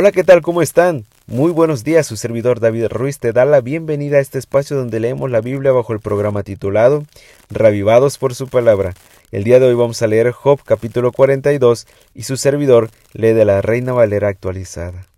Hola, 0.00 0.12
¿qué 0.12 0.22
tal? 0.22 0.42
¿Cómo 0.42 0.62
están? 0.62 1.06
Muy 1.26 1.50
buenos 1.50 1.82
días, 1.82 2.06
su 2.06 2.16
servidor 2.16 2.60
David 2.60 2.86
Ruiz 2.86 3.18
te 3.18 3.32
da 3.32 3.44
la 3.44 3.60
bienvenida 3.60 4.18
a 4.18 4.20
este 4.20 4.38
espacio 4.38 4.76
donde 4.76 5.00
leemos 5.00 5.28
la 5.28 5.40
Biblia 5.40 5.72
bajo 5.72 5.92
el 5.92 5.98
programa 5.98 6.44
titulado 6.44 7.02
Ravivados 7.50 8.16
por 8.16 8.36
su 8.36 8.46
palabra. 8.46 8.94
El 9.32 9.42
día 9.42 9.58
de 9.58 9.66
hoy 9.66 9.74
vamos 9.74 10.00
a 10.00 10.06
leer 10.06 10.30
Job 10.30 10.60
capítulo 10.64 11.10
42 11.10 11.88
y 12.14 12.22
su 12.22 12.36
servidor 12.36 12.90
lee 13.12 13.32
de 13.32 13.44
la 13.44 13.60
Reina 13.60 13.92
Valera 13.92 14.28
actualizada. 14.28 15.08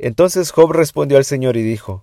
Entonces 0.00 0.50
Job 0.50 0.72
respondió 0.72 1.16
al 1.16 1.24
Señor 1.24 1.56
y 1.56 1.62
dijo, 1.62 2.02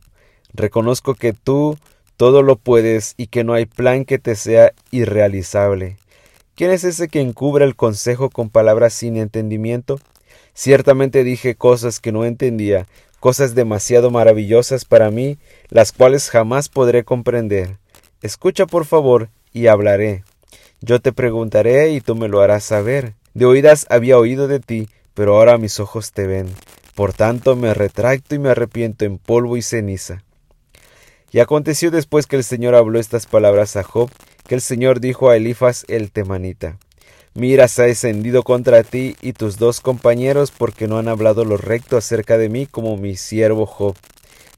Reconozco 0.54 1.16
que 1.16 1.34
tú 1.34 1.78
todo 2.16 2.44
lo 2.44 2.56
puedes 2.56 3.14
y 3.18 3.28
que 3.28 3.44
no 3.44 3.52
hay 3.52 3.66
plan 3.66 4.06
que 4.06 4.20
te 4.20 4.38
sea 4.38 4.72
irrealizable. 4.92 5.98
¿Quién 6.56 6.72
es 6.72 6.86
ese 6.86 7.10
que 7.10 7.20
encubre 7.20 7.66
el 7.66 7.76
consejo 7.76 8.30
con 8.30 8.50
palabras 8.50 8.94
sin 8.94 9.18
entendimiento? 9.18 10.00
Ciertamente 10.58 11.24
dije 11.24 11.54
cosas 11.54 12.00
que 12.00 12.12
no 12.12 12.26
entendía, 12.26 12.88
cosas 13.20 13.54
demasiado 13.54 14.10
maravillosas 14.10 14.86
para 14.86 15.12
mí, 15.12 15.38
las 15.70 15.92
cuales 15.92 16.32
jamás 16.32 16.68
podré 16.68 17.04
comprender. 17.04 17.78
Escucha 18.24 18.66
por 18.66 18.86
favor 18.86 19.30
y 19.54 19.68
hablaré. 19.68 20.24
Yo 20.82 21.00
te 21.00 21.14
preguntaré 21.14 21.92
y 21.92 22.02
tú 22.02 22.16
me 22.16 22.28
lo 22.28 22.42
harás 22.42 22.64
saber. 22.64 23.14
De 23.36 23.46
oídas 23.46 23.86
había 23.92 24.18
oído 24.18 24.48
de 24.48 24.60
ti, 24.60 24.90
pero 25.14 25.36
ahora 25.36 25.60
mis 25.60 25.80
ojos 25.80 26.12
te 26.12 26.26
ven. 26.26 26.48
Por 26.96 27.14
tanto 27.14 27.56
me 27.56 27.76
retracto 27.76 28.34
y 28.34 28.40
me 28.40 28.50
arrepiento 28.50 29.06
en 29.06 29.20
polvo 29.20 29.58
y 29.58 29.62
ceniza. 29.62 30.24
Y 31.32 31.38
aconteció 31.38 31.92
después 31.92 32.26
que 32.26 32.36
el 32.36 32.44
Señor 32.44 32.74
habló 32.74 33.00
estas 33.00 33.28
palabras 33.28 33.76
a 33.76 33.84
Job, 33.84 34.10
que 34.48 34.56
el 34.56 34.62
Señor 34.62 35.02
dijo 35.02 35.30
a 35.30 35.36
Elifas 35.36 35.86
el 35.88 36.10
temanita, 36.10 36.80
Mira, 37.38 37.68
se 37.68 37.84
ha 37.84 37.86
descendido 37.86 38.42
contra 38.42 38.82
ti 38.82 39.16
y 39.22 39.34
tus 39.34 39.60
dos 39.60 39.80
compañeros 39.80 40.50
porque 40.50 40.88
no 40.88 40.98
han 40.98 41.08
hablado 41.08 41.46
lo 41.46 41.56
recto 41.56 41.96
acerca 41.96 42.40
de 42.40 42.50
mí 42.50 42.66
como 42.66 42.98
mi 42.98 43.16
siervo 43.16 43.68
Job. 43.68 43.96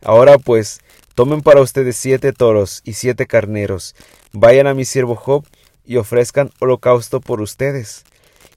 Ahora 0.01 0.37
pues, 0.37 0.79
tomen 1.13 1.41
para 1.41 1.59
ustedes 1.59 1.97
siete 1.97 2.31
toros 2.31 2.81
y 2.85 2.93
siete 2.93 3.27
carneros, 3.27 3.95
vayan 4.31 4.65
a 4.65 4.73
mi 4.73 4.85
siervo 4.85 5.17
Job 5.17 5.45
y 5.85 5.97
ofrezcan 5.97 6.51
holocausto 6.59 7.19
por 7.19 7.41
ustedes. 7.41 8.05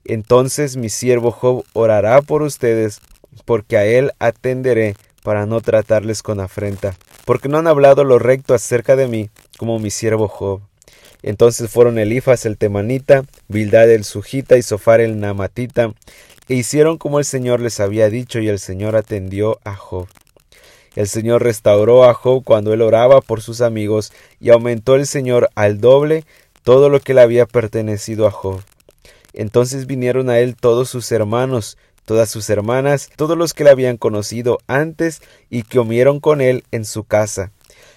Entonces 0.05 0.77
mi 0.77 0.87
siervo 0.87 1.31
Job 1.31 1.65
orará 1.73 2.21
por 2.21 2.43
ustedes, 2.43 3.01
porque 3.43 3.75
a 3.75 3.83
él 3.83 4.13
atenderé 4.19 4.95
para 5.21 5.45
no 5.45 5.59
tratarles 5.59 6.23
con 6.23 6.39
afrenta, 6.39 6.95
porque 7.25 7.49
no 7.49 7.57
han 7.57 7.67
hablado 7.67 8.05
lo 8.05 8.19
recto 8.19 8.53
acerca 8.53 8.95
de 8.95 9.09
mí 9.09 9.29
como 9.57 9.79
mi 9.79 9.91
siervo 9.91 10.29
Job. 10.29 10.61
Entonces 11.23 11.71
fueron 11.71 11.97
Elifas 11.97 12.45
el 12.45 12.57
temanita, 12.57 13.23
Bildad 13.47 13.89
el 13.89 14.03
sujita 14.03 14.57
y 14.57 14.61
Sofar 14.61 15.01
el 15.01 15.19
namatita, 15.19 15.93
e 16.49 16.55
hicieron 16.55 16.97
como 16.97 17.19
el 17.19 17.25
Señor 17.25 17.61
les 17.61 17.79
había 17.79 18.09
dicho, 18.09 18.39
y 18.39 18.49
el 18.49 18.59
Señor 18.59 18.95
atendió 18.95 19.59
a 19.63 19.75
Job. 19.75 20.07
El 20.95 21.07
Señor 21.07 21.41
restauró 21.41 22.03
a 22.03 22.13
Job 22.13 22.43
cuando 22.43 22.73
él 22.73 22.81
oraba 22.81 23.21
por 23.21 23.41
sus 23.41 23.61
amigos, 23.61 24.11
y 24.39 24.49
aumentó 24.49 24.95
el 24.95 25.07
Señor 25.07 25.49
al 25.55 25.79
doble 25.79 26.25
todo 26.63 26.89
lo 26.89 26.99
que 26.99 27.13
le 27.13 27.21
había 27.21 27.45
pertenecido 27.45 28.27
a 28.27 28.31
Job. 28.31 28.61
Entonces 29.33 29.87
vinieron 29.87 30.29
a 30.29 30.39
él 30.39 30.55
todos 30.55 30.89
sus 30.89 31.11
hermanos, 31.11 31.77
todas 32.05 32.29
sus 32.29 32.49
hermanas, 32.49 33.09
todos 33.15 33.37
los 33.37 33.53
que 33.53 33.63
le 33.63 33.69
habían 33.69 33.97
conocido 33.97 34.59
antes 34.67 35.21
y 35.49 35.63
que 35.63 35.77
comieron 35.77 36.19
con 36.19 36.41
él 36.41 36.63
en 36.71 36.85
su 36.85 37.05
casa. 37.05 37.51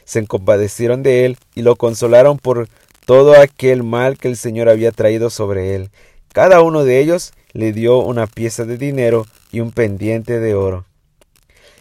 Se 0.04 0.24
compadecieron 0.26 1.02
de 1.02 1.26
él 1.26 1.36
y 1.54 1.62
lo 1.62 1.76
consolaron 1.76 2.38
por 2.38 2.68
todo 3.06 3.40
aquel 3.40 3.84
mal 3.84 4.18
que 4.18 4.26
el 4.28 4.36
Señor 4.36 4.68
había 4.68 4.90
traído 4.90 5.30
sobre 5.30 5.76
él. 5.76 5.90
Cada 6.34 6.60
uno 6.60 6.84
de 6.84 6.98
ellos 6.98 7.32
le 7.52 7.72
dio 7.72 7.98
una 7.98 8.26
pieza 8.26 8.64
de 8.64 8.76
dinero 8.76 9.26
y 9.52 9.60
un 9.60 9.70
pendiente 9.70 10.40
de 10.40 10.54
oro. 10.54 10.84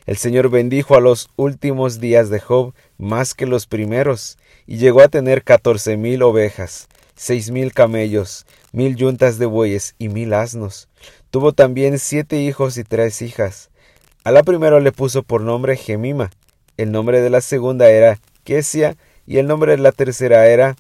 El 0.06 0.18
Señor 0.18 0.50
bendijo 0.50 0.96
a 0.96 1.02
los 1.02 1.30
últimos 1.36 2.00
días 2.00 2.30
de 2.30 2.40
Job 2.40 2.74
más 3.00 3.34
que 3.34 3.48
los 3.48 3.66
primeros, 3.66 4.38
y 4.68 4.78
llegó 4.78 5.02
a 5.02 5.08
tener 5.08 5.44
catorce 5.44 5.98
mil 5.98 6.22
ovejas, 6.22 6.88
seis 7.16 7.50
mil 7.50 7.74
camellos, 7.74 8.46
mil 8.72 8.96
yuntas 8.96 9.40
de 9.40 9.48
bueyes 9.48 9.96
y 9.98 10.10
mil 10.10 10.32
asnos. 10.32 10.90
Tuvo 11.32 11.54
también 11.54 11.98
siete 11.98 12.40
hijos 12.40 12.78
y 12.78 12.84
tres 12.84 13.24
hijas. 13.24 13.72
A 14.24 14.32
la 14.32 14.44
primera 14.44 14.80
le 14.80 14.92
puso 14.92 15.24
por 15.24 15.42
nombre 15.42 15.76
Gemima, 15.76 16.30
el 16.78 16.92
nombre 16.92 17.20
de 17.22 17.32
la 17.32 17.42
segunda 17.42 17.90
era 17.90 18.20
Kesia, 18.44 18.96
y 19.26 19.40
el 19.40 19.48
nombre 19.48 19.72
de 19.72 19.80
la 19.80 19.92
tercera 19.92 20.46
era 20.48 20.76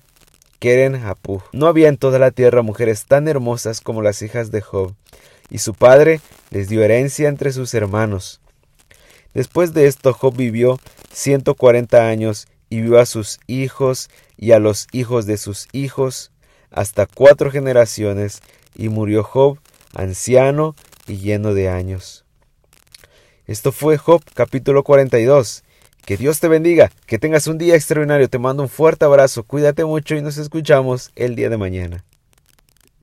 No 1.51 1.67
había 1.67 1.89
en 1.89 1.97
toda 1.97 2.19
la 2.19 2.31
tierra 2.31 2.61
mujeres 2.61 3.05
tan 3.05 3.27
hermosas 3.27 3.81
como 3.81 4.01
las 4.01 4.21
hijas 4.21 4.51
de 4.51 4.61
Job, 4.61 4.93
y 5.49 5.59
su 5.59 5.73
padre 5.73 6.21
les 6.49 6.69
dio 6.69 6.83
herencia 6.83 7.29
entre 7.29 7.51
sus 7.51 7.73
hermanos. 7.73 8.41
Después 9.33 9.73
de 9.73 9.87
esto 9.87 10.13
Job 10.13 10.35
vivió 10.35 10.79
ciento 11.11 11.55
cuarenta 11.55 12.07
años 12.07 12.47
y 12.69 12.81
vio 12.81 12.99
a 12.99 13.05
sus 13.05 13.39
hijos 13.47 14.09
y 14.37 14.51
a 14.51 14.59
los 14.59 14.87
hijos 14.91 15.25
de 15.25 15.37
sus 15.37 15.67
hijos 15.71 16.31
hasta 16.71 17.05
cuatro 17.05 17.51
generaciones, 17.51 18.41
y 18.75 18.89
murió 18.89 19.23
Job 19.23 19.59
anciano 19.93 20.75
y 21.07 21.17
lleno 21.17 21.53
de 21.53 21.69
años. 21.69 22.25
Esto 23.47 23.71
fue 23.71 23.97
Job 23.97 24.21
capítulo 24.33 24.83
42. 24.83 25.63
Que 26.05 26.17
Dios 26.17 26.39
te 26.39 26.47
bendiga, 26.47 26.91
que 27.07 27.17
tengas 27.17 27.47
un 27.47 27.57
día 27.57 27.73
extraordinario. 27.73 28.29
Te 28.29 28.37
mando 28.37 28.61
un 28.61 28.69
fuerte 28.69 29.05
abrazo, 29.05 29.43
cuídate 29.43 29.85
mucho 29.85 30.15
y 30.15 30.21
nos 30.21 30.37
escuchamos 30.37 31.11
el 31.15 31.35
día 31.35 31.49
de 31.49 31.57
mañana. 31.57 32.03